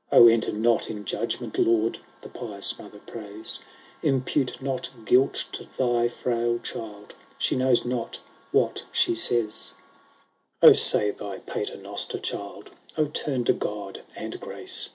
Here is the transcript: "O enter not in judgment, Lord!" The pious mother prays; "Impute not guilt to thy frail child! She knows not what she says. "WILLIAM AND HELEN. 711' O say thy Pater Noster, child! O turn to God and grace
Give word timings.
"O 0.20 0.28
enter 0.28 0.50
not 0.50 0.88
in 0.88 1.04
judgment, 1.04 1.58
Lord!" 1.58 1.98
The 2.22 2.30
pious 2.30 2.78
mother 2.78 3.00
prays; 3.06 3.58
"Impute 4.02 4.62
not 4.62 4.88
guilt 5.04 5.34
to 5.52 5.66
thy 5.76 6.08
frail 6.08 6.58
child! 6.60 7.14
She 7.36 7.54
knows 7.54 7.84
not 7.84 8.18
what 8.50 8.84
she 8.92 9.14
says. 9.14 9.72
"WILLIAM 10.62 10.62
AND 10.62 10.62
HELEN. 10.62 10.74
711' 10.74 11.24
O 11.26 11.36
say 11.36 11.36
thy 11.36 11.38
Pater 11.40 11.76
Noster, 11.82 12.18
child! 12.18 12.70
O 12.96 13.04
turn 13.08 13.44
to 13.44 13.52
God 13.52 14.00
and 14.16 14.40
grace 14.40 14.88